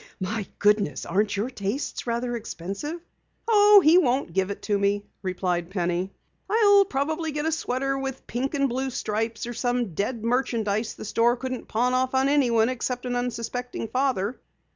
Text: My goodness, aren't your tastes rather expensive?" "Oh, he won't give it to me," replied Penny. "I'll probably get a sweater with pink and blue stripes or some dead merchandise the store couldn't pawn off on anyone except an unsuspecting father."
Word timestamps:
My 0.19 0.47
goodness, 0.57 1.05
aren't 1.05 1.37
your 1.37 1.51
tastes 1.51 2.07
rather 2.07 2.35
expensive?" 2.35 2.99
"Oh, 3.47 3.81
he 3.85 3.99
won't 3.99 4.33
give 4.33 4.49
it 4.49 4.63
to 4.63 4.79
me," 4.79 5.05
replied 5.21 5.69
Penny. 5.69 6.11
"I'll 6.49 6.85
probably 6.85 7.31
get 7.31 7.45
a 7.45 7.51
sweater 7.51 7.95
with 7.99 8.25
pink 8.25 8.55
and 8.55 8.67
blue 8.67 8.89
stripes 8.89 9.45
or 9.45 9.53
some 9.53 9.93
dead 9.93 10.23
merchandise 10.23 10.95
the 10.95 11.05
store 11.05 11.37
couldn't 11.37 11.67
pawn 11.67 11.93
off 11.93 12.15
on 12.15 12.29
anyone 12.29 12.67
except 12.69 13.05
an 13.05 13.15
unsuspecting 13.15 13.89
father." 13.89 14.39